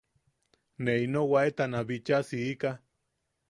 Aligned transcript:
Ne 0.87 0.93
ino 1.03 1.21
waetana 1.33 1.79
bichaa 1.93 2.23
siika. 2.33 2.69